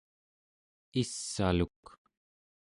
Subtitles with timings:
[1.01, 1.83] iss'aluk